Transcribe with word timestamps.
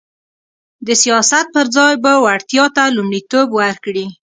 د 0.87 0.89
سیاست 1.03 1.45
پر 1.55 1.65
ځای 1.75 1.93
به 2.03 2.11
وړتیا 2.25 2.65
ته 2.75 2.83
لومړیتوب 2.95 3.47
ورکړي 3.61 4.05